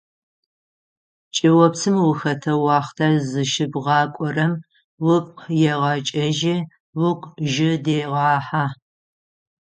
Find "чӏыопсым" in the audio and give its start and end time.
1.35-1.95